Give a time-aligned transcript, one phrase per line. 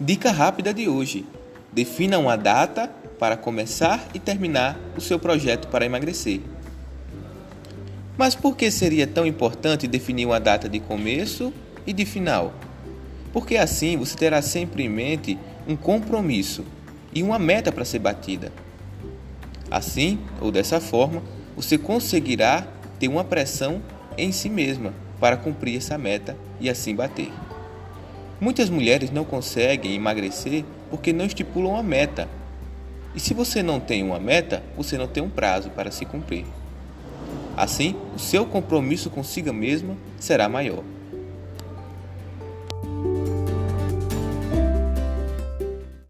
[0.00, 1.26] Dica rápida de hoje:
[1.72, 2.88] defina uma data
[3.18, 6.40] para começar e terminar o seu projeto para emagrecer.
[8.16, 11.52] Mas por que seria tão importante definir uma data de começo
[11.84, 12.52] e de final?
[13.32, 16.64] Porque assim você terá sempre em mente um compromisso
[17.12, 18.52] e uma meta para ser batida.
[19.68, 21.22] Assim, ou dessa forma,
[21.56, 22.68] você conseguirá
[23.00, 23.82] ter uma pressão
[24.16, 27.32] em si mesma para cumprir essa meta e assim bater.
[28.40, 32.28] Muitas mulheres não conseguem emagrecer porque não estipulam uma meta.
[33.14, 36.44] E se você não tem uma meta, você não tem um prazo para se cumprir.
[37.56, 40.84] Assim, o seu compromisso consigo mesma será maior.